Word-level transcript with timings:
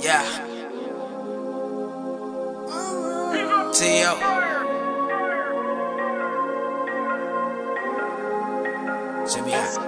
Yeah. 0.00 0.22
See 3.72 4.00
yo. 4.00 4.14
Should 9.26 9.44
be 9.44 9.54
out. 9.54 9.87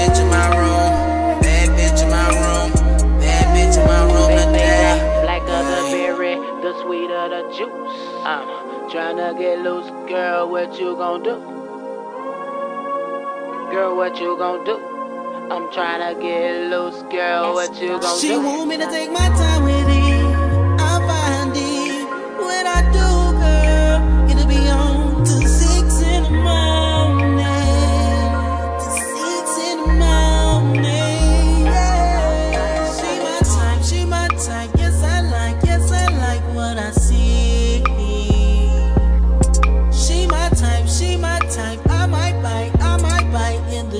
bitch 0.00 0.20
in 0.20 0.28
my 0.28 0.48
room. 0.56 1.40
Bad 1.42 1.68
bitch 1.76 2.02
in 2.02 2.10
my 2.10 2.28
room. 2.40 2.68
Bad 3.20 3.46
bitch 3.54 3.76
in 3.80 3.84
my 3.86 4.02
room 4.12 4.30
today. 4.38 5.22
Black 5.22 5.42
of 5.42 5.64
the 5.72 5.80
berry, 5.92 6.36
the 6.64 6.72
sweet 6.82 7.10
of 7.10 7.30
the 7.34 7.42
juice. 7.56 7.96
I'm 8.24 8.46
tryna 8.90 9.38
get 9.38 9.58
loose, 9.60 9.90
girl. 10.08 10.50
What 10.50 10.78
you 10.80 10.96
gon' 10.96 11.22
do? 11.22 11.36
Girl, 13.70 13.96
what 13.96 14.18
you 14.20 14.36
gon' 14.38 14.64
do? 14.64 14.76
I'm 15.52 15.68
tryna 15.68 16.20
get 16.20 16.70
loose, 16.70 17.02
girl. 17.12 17.54
What 17.54 17.80
you 17.80 18.00
gon' 18.00 18.20
do? 18.20 18.20
She 18.20 18.36
want 18.36 18.68
me 18.68 18.76
to 18.78 18.86
take 18.86 19.10
my 19.12 19.28
time 19.28 19.64
with 19.64 19.88
it. 19.88 19.99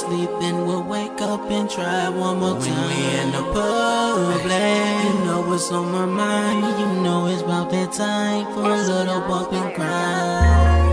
sleep 0.00 0.30
we'll 0.66 0.82
wake 0.82 1.20
up 1.20 1.50
and 1.50 1.68
try 1.68 2.08
one 2.08 2.38
more 2.40 2.54
when 2.54 2.68
time. 2.68 2.88
We 2.88 3.18
in 3.20 3.32
the 3.32 3.42
public, 3.52 5.04
you 5.04 5.24
know 5.26 5.44
what's 5.46 5.70
on 5.70 5.92
my 5.92 6.06
mind. 6.06 6.80
You 6.80 7.02
know 7.02 7.26
it's 7.26 7.42
about 7.42 7.70
that 7.70 7.92
time 7.92 8.46
for 8.54 8.64
a 8.64 8.82
little 8.92 9.20
bump 9.28 9.52
and 9.52 9.74
grind. 9.74 10.89